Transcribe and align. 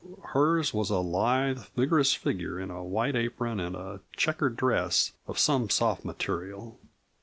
Hers 0.33 0.73
was 0.73 0.89
a 0.89 0.97
lithe, 0.97 1.59
vigorous 1.75 2.15
figure 2.15 2.59
in 2.59 2.71
a 2.71 2.83
white 2.83 3.15
apron 3.15 3.59
and 3.59 3.75
a 3.75 3.99
checkered 4.17 4.55
dress 4.57 5.11
of 5.27 5.37
some 5.37 5.69
soft 5.69 6.03
material. 6.03 6.79